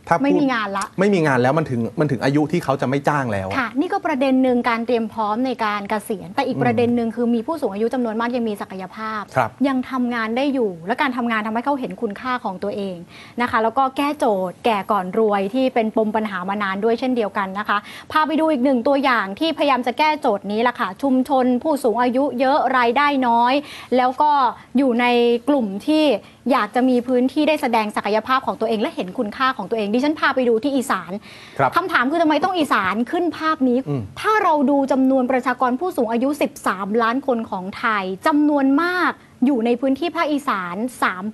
[0.09, 12.97] ถ้าไม่พูดมีงานละ ไม่มีงานแล้วมันถึงมันถึงอายุที่เขาจะไม่จ้างแล้ว ค่ะ นี่ก็ประเด็นหนึ่งการเตรียมพร้อมในการเกษียณ แต่อีกประเด็นหนึ่งคือมีผู้สูงอายุจำนวนมากยังมีศักยภาพ ครับ ยังทำงานได้อยู่ และการทำงานทำให้เขาเห็นคุณค่าของตัวเอง
[13.42, 17.79] นะคะ แล้วก็แก้โจทย์แก่ก่อนรวยที่เป็นปมปัญหามานานด้วยเช่นเดียวกันนะคะ
[18.12, 23.55] พาไปดูอีกหนึ่งตัวอย่างที่พยายามจะแก้โจทย์นี้ละค่ะ ชุมชนผู้สูงอายุเยอะรายได้น้อย
[23.97, 24.31] แล้วก็
[24.79, 25.07] อยู่ใน
[25.49, 26.05] กลุ่มที่
[26.50, 31.12] อยากจะมีพื้นที่ได้แสดงศักยภาพของตัวเองและเห็นคุณค่าของตัวเองดิฉันพาไปดูที่อีสาน
[31.58, 36.28] ครับคำถามคือทำไมต้องอีสานขึ้นภาพนี้อืมถ้าเราดูจำนวนประชากรผู้สูงอายุ
[36.64, 39.12] 13 ล้านคนของไทยจำนวนมาก
[39.46, 40.76] อยู่ในพื้นที่ภาคอีสาน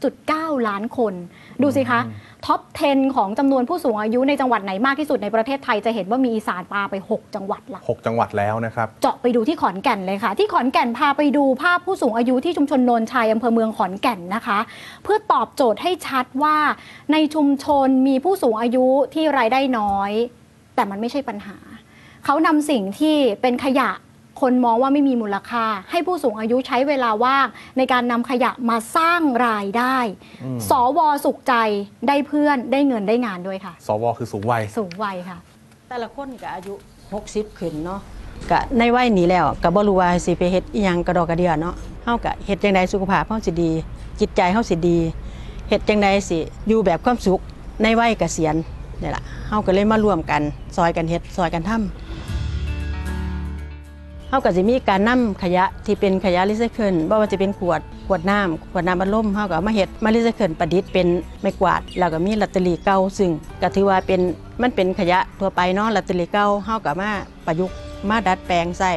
[0.01, 1.15] 3.9 ล้านคน
[1.63, 2.01] ดูสิคะ
[2.47, 14.59] ท็อป 10 ของจำนวนผู้สูงอายุในจังหวัดไหนมากที่สุดในประเทศไทยจะเห็นว่ามีอีสานปาไป 6 จังหวัดละหกจังหวัดแล้วนะครับ เจาะไปดูที่ขอนแก่นเลยค่ะ ที่ขอนแก่นพาไปดูภาพผู้สูงอายุที่ชุมชนโนนชัยอำเภอเมืองขอนแก่นนะคะ
[15.05, 16.57] เพื่อตอบโจทย์ให้ชัดว่า
[17.13, 20.11] ในชุมชนมีผู้สูงอายุที่รายได้น้อย
[20.75, 21.57] แต่มันไม่ใช่ปัญหา
[22.25, 23.91] เขานำสิ่งที่เป็นขยะ
[24.41, 29.99] คนมองว่าไม่มีมูลค่า ให้ผู้สูงอายุใช้เวลาว่างในการนำขยะมาสร้างรายได้
[30.45, 31.55] อืมสวสุขใจ
[32.09, 35.39] ได้เพื่อนได้เงินได้งานด้วยค่ะ สวคือสูงวัย สูงวัยค่ะ
[35.89, 36.75] แต่ละคนก็อายุ
[37.17, 38.01] 60 ขึ้นเนาะ
[38.51, 43.71] ก็ในวัยนี้แล้วก็บ่รู้ว่าสิไปเฮ็ดอีหยังกระดอกกระเดียเนาะเฮาก็เฮ็ดจังไดสุขภาพเฮาสิดี
[44.21, 44.99] จิตใจเฮาสิดี
[45.69, 47.41] เฮ็ดจังไดสิอยู่แบบความสุข
[47.83, 48.57] ในวัยเกษียณ
[49.01, 50.43] นี่ล่ะเฮาก็เลยมาร่วมกัน
[50.77, 52.04] ซอยกันเฮ็ดซอยกันทำ
[54.29, 61.09] เฮาก็สิมีการนำขยะที่เป็นขยะรีไซเคิลบ่ว่าจะเป็นขวดขวดน้ำขวดน้ำอัดลมเฮาก็เอามาเฮ็ดมารีไซเคิลประดิษฐ์เป็น
[61.43, 63.31] ไม้กวาด แล้วก็มีลอตเตอรี่เก่าซึ่ง
[63.63, 64.21] ก็ถือว่าเป็น
[64.63, 67.11] มันเป็นขยะทั่วไปเนาะลอตเตอรี่เก่าเฮาก็มา
[67.47, 67.77] ประยุกต์
[68.09, 68.93] มาดัดแปลงใส่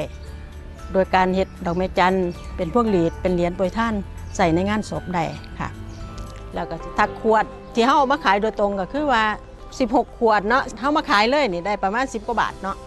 [0.92, 3.94] โดยการเฮ็ดดอกไม้จันทร์เป็นพวงหลีดเป็นเหรียญโปรยท่าน
[4.38, 5.24] ใส่ในงานศพได้
[5.60, 5.70] ค่ะ
[6.54, 9.24] แล้วก็ถ้าขวดที่เฮาเอามาขายโดยตรงก็คือว่า
[9.72, 12.78] 16 ขวดเนาะเฮามาขายเลยนี่ได้ประมาณ 10กว่าบาทเนาะ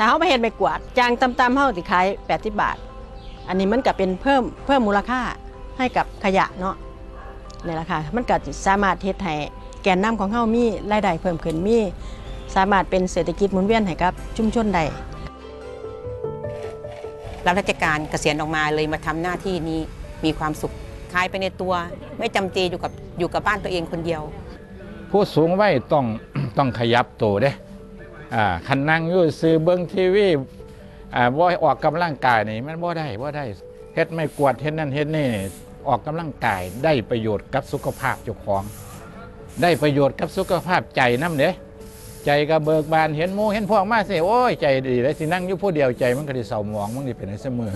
[0.00, 2.76] ถ้าเขามาเห็นไม่กวาดจางตำๆเขาติขาย80บาท
[3.48, 5.20] อันนี้มันก็เป็นเพิ่มเพิ่มมูลค่า
[5.78, 6.74] ให้กับขยะเนาะ
[7.64, 9.34] นี่แหละค่ะมันก็สิสามารถเฮ็ดให้
[9.82, 11.78] แกนน้ำของเขามีรายได้เพิ่มขึ้นมี
[12.54, 14.84] สามารถเป็นเศรษฐกิจหมุนเวียนให้กับชุมชนได้
[17.46, 19.80] รับราชการเกษียณออกมาเลยมาทำหน้าที่นี้
[20.24, 20.72] มีความสุข
[21.12, 21.72] คลายไปในตัว
[22.18, 24.22] ไม่จำเจอยู่กับอยู่กับบ้านตัวเองคนเดียว
[25.10, 26.04] ผู้สูงวัยต้อง
[26.58, 27.69] ต้องขยับตัวเด้อ่า
[28.66, 30.28] คันนั่งอยู่ซื้อเบิ้งทีวี
[31.14, 33.44] อ่าบ่ออกกำลังกายนี่มันบ่ได้บ่ได้
[33.94, 35.28] เฮ็ดไม่กวดเฮ็ดนั่นเฮ็ดนี่
[35.88, 38.62] ออกกำลังกายได้ประโยชน์กับสุขภาพเจ้าของ
[39.62, 41.50] ได้ประโยชน์กับสุขภาพใจน้ำเด้
[42.26, 47.72] ใจก็เบิกบานเห็นหมูเห็นพวกมาสิโอ้ยใจดีเลยสินั่งอยู่ผู้เดียวใจมันก็ได้เศร้าหมองมันก็เป็นเสมอ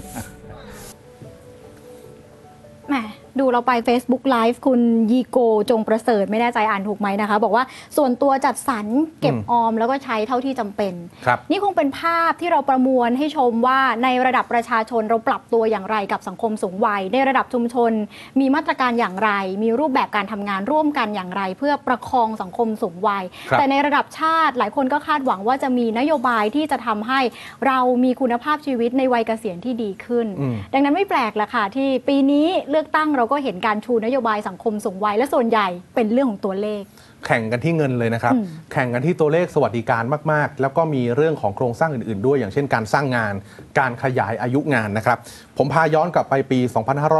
[2.88, 2.94] แหม
[3.40, 5.38] ดูเราไป Facebook Live คุณยีโก
[5.70, 7.64] จงประเสริฐไม่แน่ใจอ่านถูกไหมนะคะ บอกว่า
[7.96, 8.86] ส่วนตัวจัดสรร
[9.20, 10.94] เก็บอืมออมแล้วก็ใช้เท่าที่จำเป็น
[11.26, 17.92] ครับนี่คงเป็นภาพที่เราประมวลให้ชมว่าในระดับประชาชนเราปรับตัวอย่างไรกับสังคมสูงวัย ในระดับชุมชน
[18.40, 19.30] มีมาตรการอย่างไร
[19.62, 27.20] มีรูปแบบการทำงานร่วมกันอย่างไร เพื่อประคองสังคมสูงวัยครับแต่ในระดับชาติหลายคนก็คาดหวังว่าจะมีนโยบายที่จะทำให้
[27.66, 36.82] เรามีคุณภาพชีวิตในวัยเกษียณที่ดีขึ้นอืมดังนั้นไม่แปลกละค่ะที่ปีนี้เลือกตั้งเราก็เห็นการชูนโยบายสังคมสูงวัยและส่วนใหญ่เป็นเรื่องของตัวเลข
[37.26, 43.34] แข่งกันที่เงินเลยนะครับอืมแข่งกันที่ตัวเลขสวัสดิการมากๆ แล้วก็มีเรื่องของโครงสร้างอื่นๆด้วย อย่างเช่นการสร้างงาน
[43.78, 45.18] การขยายอายุงานนะครับ
[45.58, 46.60] ผมพาย้อนกลับไปปี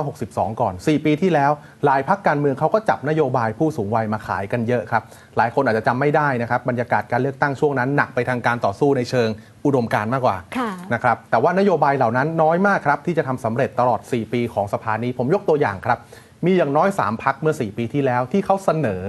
[0.01, 1.51] 2562 ก่อน 4 ปีที่แล้ว
[1.85, 5.03] หลายพักการเมืองเขาก็จับนโยบายผู้สูงวัยมาขายกันเยอะครับ
[5.37, 9.29] หลายคนอาจจะจำไม่ได้นะครับบรรยากาศการเลือกตั้งช่วงนั้นหนักไปทางการต่อสู้ในเชิง
[9.67, 15.99] อุดมการณ์มากกว่าค่ะนะครับแต่ว่านโยบายเหล่านั้นน้อยมากครับที่จะทำสำเร็จตลอด 4 ปีของสภานี้ ผมยกตัวอย่างครับ
[16.47, 19.03] มีอย่างน้อย 3พักเมื่อ 4 ปีที่แล้วที่เขาเสนอ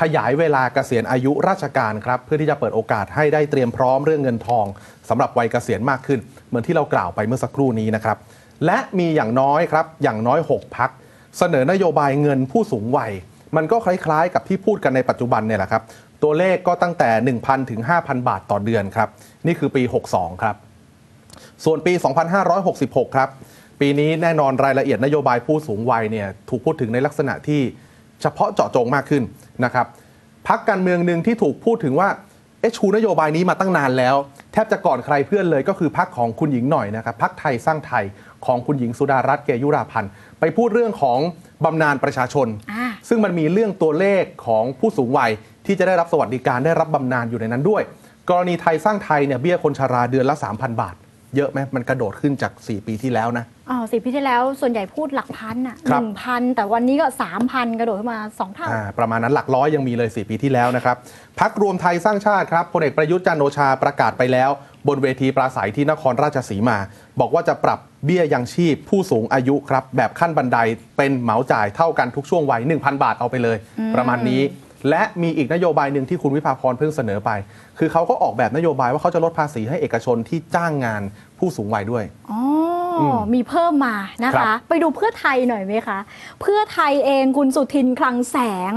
[0.00, 4.66] ขยายเวลาเกษียณอายุราชการครับเพื่อที่จะเปิดโอกาสให้ได้เตรียมพร้อมเรื่องเงินทอง
[5.08, 8.16] สำหรับวัยเกษียณมากขึ้น เหมือนที่เรากล่าวไปเมื่อสักครู่นี้นะครับ
[8.66, 10.90] และมีอย่างน้อยครับอย่างน้อย 6 พัก
[11.38, 13.12] เสนอนโยบายเงินผู้สูงวัย
[13.56, 15.82] มันก็คล้ายๆ กับที่พูดกันในปัจจุบันเนี่ยแหละครับ
[16.22, 19.08] ตัวเลขก็ตั้งแต่ 1,000 ถึง 5,000 บาทต่อเดือนครับ
[19.46, 20.56] นี่คือปี 62 ครับ
[21.64, 21.92] ส่วนปี
[22.54, 23.28] 2566 ครับ
[23.80, 27.60] ปีนี้แน่นอนรายละเอียดนโยบายผู้สูงวัยเนี่ยถูกพูดถึงในลักษณะที่
[28.22, 29.22] เฉพาะเจาะจงมากขึ้น
[29.64, 29.86] นะครับ
[30.48, 32.08] พักการเมืองหนึ่งที่ถูกพูดถึงว่า
[32.60, 34.16] เอะชูนโยบายนี้มาตั้งนานแล้ว
[34.52, 38.04] แทบจะก่อนใครเพื่อนเลยก็คือพักของคุณหญิงหน่อยนะครับพักไทยสร้างไทย
[38.46, 41.18] ของคุณหญิงสุดารัตน์เกยุราพันธ์ไปพูดเรื่องของ
[41.64, 45.30] บำนาญประชาชนอ่าซึ่งมันมีเรื่องตัวเลขของผู้สูงวัย
[45.70, 47.82] ที่จะได้รับสวัสดิการได้รับบำนาญอยู่ในนั้นด้วย
[48.30, 50.94] กรณีไทยสร้างไทยเนี่ยเบี้ยคนชราเดือนละ 3,000 บาท
[51.36, 60.96] เยอะไหมมันกระโดดขึ้นจาก 4 ปีที่แล้วนะ อ๋อสิปีที่แล้วส่วนใหญ่พูดหลักพันอะคหรับ นึ่งพันแต่วันนี้ก็สามพันกระโดดขึ้นมาสองเท่า อ่าประมาณนั้นหลักร้อยยังมีเลย 4 ปีที่แล้วนะครับ
[61.40, 64.50] พักรวมไทยสร้างชาติครับพลเอกประยุทธ์จันทร์โอชาประกาศไปแล้ว
[64.88, 66.78] บนเวทีปราศัยที่นครราชสีมา
[67.20, 70.58] บอกว่าจะปรับเบี้ยยังชีพผู้สูงอายุครับ แบบขั้นบันได
[70.96, 74.42] เป็นเหมาจ่ายเท่ากันทุกช่วงวัย 1,000 บาทเอาไปเลยอืมประมาณนี้
[74.88, 77.30] และมีอีกนโยบายหนึ่งที่คุณวิภาพรเพิ่งเสนอไป
[77.78, 81.02] คือเขาก็ออกแบบนโยบายว่าเขาจะลดภาษีให้เอกชนที่จ้างงาน
[81.38, 82.40] ผู้สูงวัยด้วยอ๋อ
[83.00, 85.98] อมมีเพิ่มมานะครัคะบไปดูเพื่อไทยหน่อยไหมคะ
[86.40, 88.36] เพื่อไทยเองคุณสุทินคลังแส
[88.72, 88.74] ง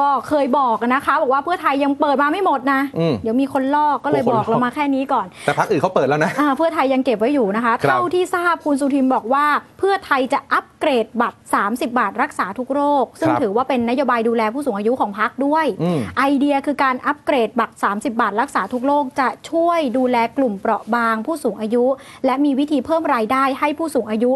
[0.00, 9.46] ก็เคยบอกนะคะ บอกว่าเพื่อไทยยังเปิดมาไม่หมดนะ อืมเดี๋ยวมีคนลอกก็เลยโอ้คนบอกลอกเรามาแค่นี้ก่อน แต่พักอื่นเขาเปิดแล้วนะ อ่าเพื่อไทยยังเก็บไว้อยู่นะคะ ครับ เท่าที่ทราบคุณสุทินบอกว่า
[9.78, 21.84] เพื่อไทยจะอัปเกรดบัตร 30 บาทรักษาทุกโรค ซึ่งครับถือว่าเป็นนโยบายดูแลผู้สูงอายุของพักด้วย อืม ไอเดียคือการอัปเกรดบัตร 30 บาท รักษาทุกโรคจะช่วยดูแลกลุ่มเปราะบางผู้สูงอายุ
[22.26, 24.32] และมีวิธีเพิ่มรายได้ให้ผู้สูงอายุ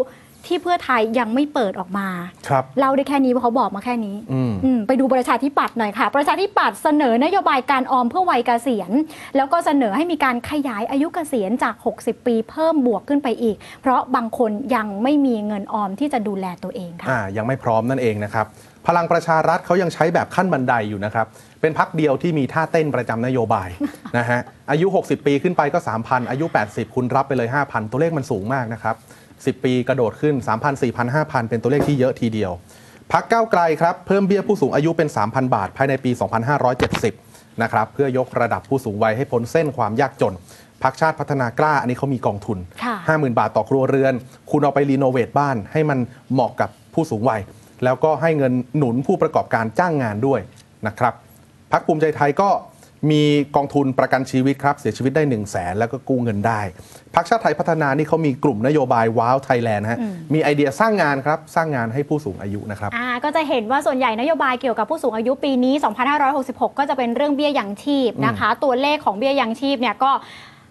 [0.47, 2.07] ที่เพื่อไทยยังไม่เปิดออกมา
[2.47, 8.91] ครับ เล่าได้แค่นี้เพราะเขาบอกมาแค่นี้อืม อืมไปดูประชาธิปัตย์หน่อยค่ะ ประชาธิปัตย์เสนอนโยบายการออมเพื่อวัยเกษียณ
[9.35, 18.47] แล้วก็เสนอให้มีการขยายอายุเกษียณจาก 60 ปีเพิ่มบวกขึ้นไปอีก เพราะบางคนยังไม่มีเงินออมที่จะดูแลตัวเองค่ะ อ่ายังไม่พร้อมนั่นเองนะครับ
[18.87, 21.25] พลังประชารัฐเขายังใช้แบบขั้นบันไดอยู่นะครับ
[21.61, 23.69] เป็นพักเดียวที่มีท่าเต้นประจำนโยบาย
[24.17, 24.39] นะฮะ
[24.71, 28.95] อายุ 60 ปีขึ้นไปก็ 3,000 อายุ 80 คุณรับไปเลย 5,000 ตัวเลขมันสูงมากนะครับ
[29.45, 32.51] 10 ปีกระโดดขึ้น 3,000 4,000 5,000 เป็นตัวเลขที่เยอะทีเดียว
[33.11, 36.11] พักก้าวไกลครับ เพิ่มเบี้ยผู้สูงอายุเป็น 3,000 บาท ภายในปี
[36.85, 40.35] 2570 นะครับ เพื่อยกระดับผู้สูงวัยให้พ้นเส้นความยากจน
[40.83, 44.13] พักชาติพัฒนากล้า อันนี้เขามีกองทุนค่ะ50,000 บาทต่อครัวเรือน
[44.51, 45.99] คุณเอาไปรีโนเวทบ้านให้มัน
[46.33, 47.41] เหมาะกับผู้สูงวัย
[47.83, 50.39] แล้วก็ให้เงินหนุนผู้ประกอบการจ้างงานด้วย
[50.87, 51.13] นะครับ
[51.71, 52.49] พักภูมิใจไทยก็
[53.11, 53.21] มี
[53.55, 56.61] กองทุนประกันชีวิตครับ เสียชีวิตได้1 0 0 0 0แสนแล้วก็กู้เงินได้
[57.15, 65.73] พักชาติไทยพัฒนานี่เขามีกลุ่มนโยบายว้าวไทยแลนด์ฮะอืมมีไอเดียสร้างงานครับ สร้างงานให้ผู้สูงอายุนะครับอ่าก็จะเห็นว่าส่วนใหญ่นโยบายเกี่ยวกับผู้สูงอายุปีนี้
[66.27, 70.11] 2566 ก็จะเป็นเรื่องเบี้ยยังชีพนะคะ ตัวเลขของเบี้ยยังชีพเนี่ยก็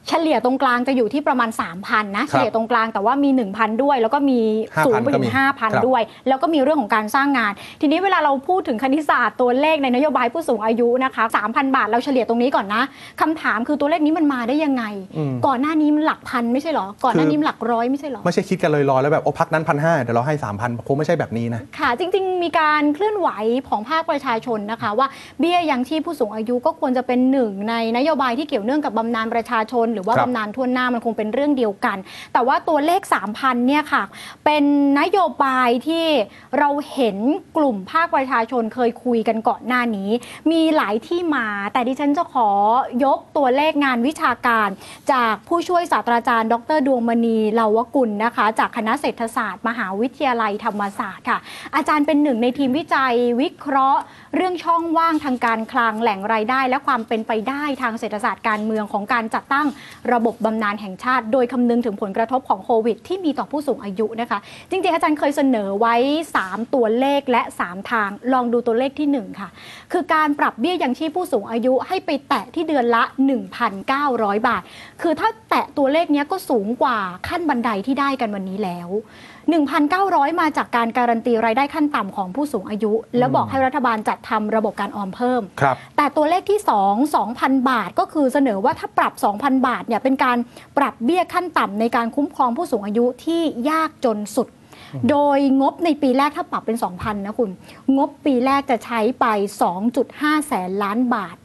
[0.08, 4.40] เฉลี่ยตรงกลางจะอยู่ที่ประมาณ 3,000นะเฉลี่ยตรงกลางแต่ว่ามี 1,000 ด้วย แล้วก็มี
[4.86, 12.82] สูงไปถึง5,000 ด้วย แล้วก็มีเรื่องของการสร้างงาน ทีนี้เวลาเราพูดถึงคณิตศาสตร์ตัวเลขในนโยบายผู้สูงอายุนะคะ3,000 บาทเราเฉลี่ยตรงนี้ก่อนนะ
[13.20, 14.84] คำถามคือตัวเลขนี้มันมาได้ยังไง
[15.16, 23.28] อืมก่อนหน้านี้มันหลักพันไม่ใช่เหรอก่อนหน้านี้มันหลักร้อยไม่ใช่เหรอไม่ใช่คิดกันลอยๆแล้วแบบโอ้พักนั้นพันห้าเดี๋ยวเราให้สามพันคงไม่ใช่แบบนี้นะค่ะ จริง ๆ มีการเคลื่อนไหว
[23.68, 25.06] ของภาคประชาชนนะคะว่า
[25.38, 31.96] เบี้ยยังชีพผู้สูงอายุก็ควรจะเป็นหนึ่งในนโยบายที่เกี่ยวเนื่องกับบำนาญประชาชนหรือว่าครับบำนาญทั่วหน้ามันคงเป็นเรื่องเดียวกัน
[32.32, 33.00] แต่ว่าตัวเลข
[33.34, 34.02] 3,000เนี่ยค่ะ
[34.44, 34.64] เป็น
[35.00, 36.06] นโยบายที่
[36.58, 37.16] เราเห็น
[37.56, 40.10] กลุ่มภาคประชาชนเคยคุยกันก่อนหน้านี้
[40.50, 42.48] มีหลายที่มาแต่ดิฉันจะขอ
[43.04, 44.68] ยกตัวเลขงานวิชาการ
[45.12, 51.38] จากผู้ช่วยศาสตราจารย์ ดร ดวงมณีเลาวกุลนะคะ จากคณะเศรษฐศาสตร์ มหาวิทยาลัยธรรมศาสตร์ค่ะ
[51.76, 54.00] อาจารย์เป็นหนึ่งในทีมวิจัยวิเคราะห์
[54.34, 59.66] เรื่องช่องว่างทางการคลังแหล่งรายได้ และความเป็นไปได้ทางเศรษฐศาสตร์การเมืองของการจัดตั้ง
[60.12, 64.38] ระบบบำนาญแห่งชาติ โดยคำนึงถึงผลกระทบของโควิด ที่มีต่อผู้สูงอายุนะคะ
[64.70, 65.94] จริงๆ อาจารย์เคยเสนอไว้
[66.36, 69.48] 3 ตัวเลขและ 3 ทาง ลองดูตัวเลขที่ 1 ค่ะ
[69.92, 73.02] คือการปรับเบี้ยยังชีพผู้สูงอายุให้ไปแตะที่เดือนละ
[73.74, 74.62] 1,900 บาท
[75.02, 78.88] คือถ้าแตะตัวเลขนี้ก็สูงกว่าขั้นบันไดที่ได้กันวันนี้แล้ว
[79.46, 90.36] 1,900 มาจากการการันตีรายได้ขั้นต่ำของผู้สูงอายุ แล้วบอกให้รัฐบาลจัดทำระบบการออมเพิ่ม ครับแต่ตัวเลขที่ 2 2,000 บาทก็คือเสนอว่าถ้าปรับ 2,000 บาทเนี่ยเป็นการ
[90.78, 94.48] ปรับเบี้ยขั้นต่ำในการคุ้มครองผู้สูงอายุที่ยากจนสุด
[95.10, 97.50] โดยงบในปีแรกถ้าปรับเป็น 2,000 นะคุณ
[97.96, 99.26] งบปีแรกจะใช้ไป
[99.86, 101.36] 2.5 แสนล้านบาท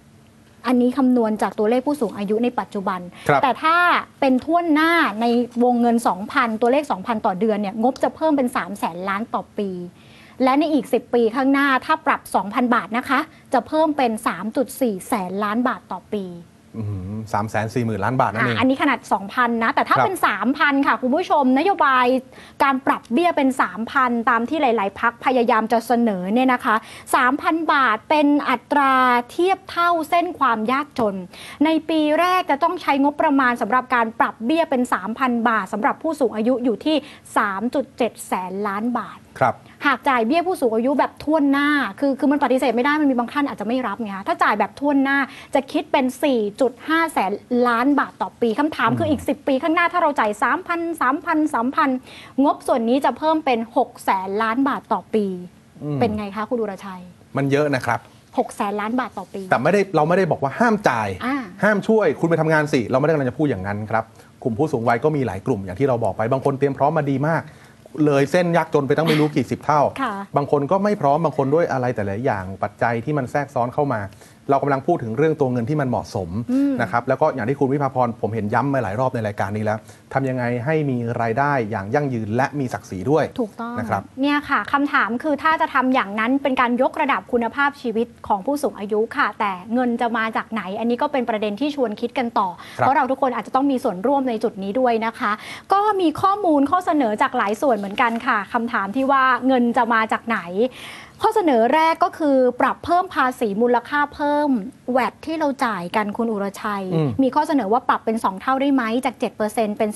[0.67, 3.77] อันนี้คำนวณจากตัวเลขผู้สูงอายุในปัจจุบัน ครับแต่ถ้า
[4.19, 5.25] เป็นท่วนหน้าใน
[5.63, 5.97] วงเงิน
[6.29, 9.69] 2,000 ตัวเลข 2,000 ต่อเดือนเนี่ยงบจะเพิ่มเป็น3แสนล้านต่อปี
[10.43, 13.19] และในอีก 10 ปีข้างหน้าถ้าปรับ 2,000 บาทนะคะ
[13.53, 14.11] จะเพิ่มเป็น
[14.59, 16.25] 3.4 แสนล้านบาทต่อปี
[17.33, 20.17] สามแสนสี่หมื่นล้านบาทนั่นอะเองอันนี้ขนาด 2,000 นะ แต่ถ้าครับเป็น
[20.51, 22.05] 3,000 ค่ะ คุณผู้ชม นโยบาย
[22.63, 23.49] การปรับเบี้ยเป็น
[23.89, 26.75] 3,000 ตามที่หลาย ๆ พักพยายามจะเสนอเนี่ยนะคะ
[27.23, 28.93] 3,000 บาทเป็นอัตรา
[29.31, 31.15] เทียบเท่าเส้นความยากจน
[31.65, 34.81] ในปีแรกจะต้องใช้งบประมาณสำหรับการปรับเบี้ยเป็น
[35.15, 36.97] 3,000 บาทสำหรับผู้สูงอายุอยู่ที่
[37.61, 39.53] 3.7 แสนล้านบาท ครับ
[39.85, 41.67] หากจ่ายเบี้ยผู้สูงอายุแบบท่วนหน้า
[41.99, 45.17] คือคือมันปฏิเสธไม่ได้มันมีบางท่านอาจจะไม่รับไงคะถ้าจ่ายแบบท่วนหน้า
[45.55, 46.05] จะคิดเป็น
[46.59, 47.31] 4.5 แสน
[47.67, 55.25] ล้านบาทต่อปีคำถามคืออีก 10 ปีข้างหน้าถ้าเราจ่าย 3,000 3,000 3,000 งบส่วนนี้จะเพิ่มเป็น 6 แสนล้านบาทต่อปี
[55.83, 57.01] อืมเป็นไงคะคุณดุรชัย
[57.37, 64.03] มันเยอะนะครับ6แสนล้านบาทต่อปี แต่ไม่ได้เราไม่ได้บอกว่าห้ามจ่ายอ่าห้ามช่วยคุณไปทำงานสิ เราไม่ได้กำลังจะพูดอย่างนั้นครับ
[64.43, 67.41] กลุ่มผู้สูงวัยก็มีหลายกลุ่มอย่างที่เราบอกไปบางคนเตรียมพร้อมมาดีมาก
[68.05, 74.01] เลยเส้นยากจนไปตั้งไม่รู้กี่สิบเท่าค่ะบางคนก็ไม่พร้อมบางคนด้วยอะไรแต่ละอย่างปัจจัยที่มันแทรกซ้อนเข้ามา
[74.49, 79.77] เรากำลังพูดถึงเรื่องตัวเงินที่มันเหมาะสมอืมนะครับแล้วก็อย่างที่คุณวิภาพรผมเห็นย้ำมาหลายรอบในรายการนี้แล้ว
[80.13, 95.31] ทำยังไงให้มีรายได้อย่างยั่งยืนและมีศักดิ์ศรีด้วยถูกต้องนะครับเนี่ยค่ะคำถามคือถ้าจะทำอย่างนั้นเป็นการยกระดับคุณภาพชีวิตของผู้สูงอายุค่ะ แต่เงินจะมาจากไหน อันนี้ก็เป็นประเด็นที่ชวนคิดกันต่อครับเพราะเราทุกคนอาจจะต้องมีส่วนร่วมในจุดนี้ด้วยนะคะ
[95.73, 100.39] ก็มีข้อมูลข้อเสนอจากหลายส่วนเหมือนกันค่ะคำถามที่ว่าเงินจะมาจากไหน
[101.23, 104.49] ข้อเสนอแรกก็คือปรับเพิ่มภาษีมูลค่าเพิ่ม
[104.91, 109.89] แวดที่เราจ่ายกันคุณอุรชัยอืมมีข้อเสนอว่าปรับเป็น 2 เท่าได้ไหมจาก 7%เป็น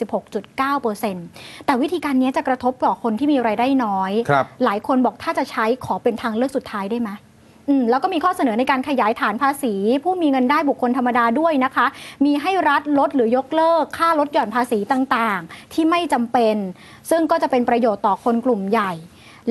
[0.99, 7.11] 16.9%แต่วิธีการนี้จะกระทบต่อคนที่มีรายได้น้อยครับหลายคนบอกถ้าจะใช้ขอเป็นทางเลือกสุดท้ายได้ไหม
[7.69, 11.85] อืมแล้วก็มีข้อเสนอในการขยายฐานภาษี ผู้มีเงินได้บุคคลธรรมดาด้วยนะคะ
[12.25, 16.55] มีให้รัฐลดหรือยกเลิก ค่าลดหย่อนภาษีต่างๆ ที่ไม่จำเป็น
[17.09, 18.93] ซึ่งก็จะเป็นประโยชน์ต่อคนกลุ่มใหญ่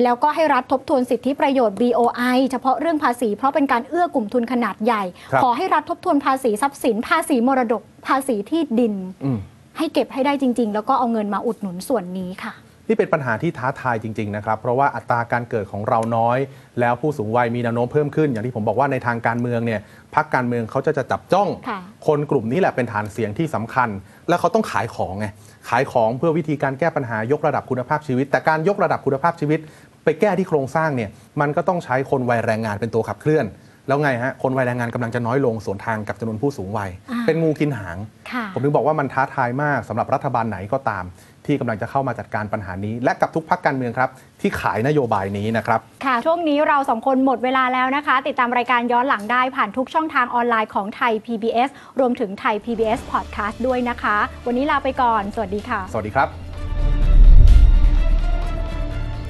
[0.03, 8.93] แล้วก็ให้รัฐทบทวนสิทธิประโยชน์ BOI เฉพาะเรื่องภาษี เพราะเป็นการเอื้อกลุ่มทุนขนาดใหญ่ครับขอให้รัฐทบทวนภาษีทรัพย์สิน ภาษีมรดก ภาษีที่ดิน
[9.25, 9.39] อืม
[9.77, 12.53] ให้เก็บให้ได้จริง ๆ แล้วก็เอาเงินมาอุดหนุนส่วนนี้ค่ะ
[12.87, 16.37] นี่เป็นปัญหาที่ท้าทายจริงๆนะครับ เพราะว่าอัตราการเกิดของเราน้อย
[16.79, 19.79] แล้วผู้สูงวัยมีแนวโน้มเพิ่มขึ้น อย่างที่ผมบอกว่าในทางการเมืองเนี่ย
[20.15, 23.89] พักการเมืองเขาจะจะจับจ้องค่ะคนกลุ่มนี้แหละเป็นฐานเสียงที่สำคัญ
[24.29, 25.27] แล้วเขาต้องขายของไง
[25.69, 29.59] ขายของเพื่อวิธีการแก้ปัญหายกระดับคุณภาพชีวิต แต่การยกระดับคุณภาพชีวิต
[30.03, 31.09] ไปแก้ที่โครงสร้างเนี่ย
[31.41, 33.45] มันก็ต้องใช้คนวัยแรงงานเป็นตัวขับเคลื่อน
[33.87, 37.97] แล้วไงฮะ คนวัยแรงงานกำลังจะน้อยลงสวนทางกับจำนวนผู้สูงวัยอ่าเป็นงูกินหาง
[38.31, 41.03] ค่ะผมถึงบอกว่ามันท้าทายมากสำหรับรัฐบาลไหนก็ตาม
[41.45, 44.09] ที่กำลังจะเข้ามาจัดการปัญหานี้ และกับทุกพักการเมืองครับ
[44.41, 56.27] ที่ขายนโยบายนี้นะครับ ค่ะช่วงนี้เราสองคนหมดเวลาแล้วนะคะ ติดตามรายการย้อนหลังได้ผ่านทุกช่องทางออนไลน์ของไทย PBS รวมถึงไทย PBS Podcast ด้วยนะคะ วันนี้ลาไปก่อน สวัสดีค่ะ สวัสดีครับ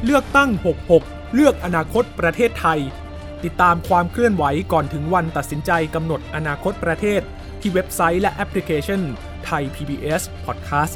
[0.06, 0.50] เลือกตั้ง
[0.94, 2.80] 66 เลือกอนาคตประเทศไทย
[3.44, 7.22] ติดตามความเคลื่อนไหวก่อนถึงวันตัดสินใจกำหนดอนาคตประเทศ
[7.62, 9.02] ที่เว็บไซต์และแอปพลิเคชัน
[9.46, 10.96] ไทย PBS Podcast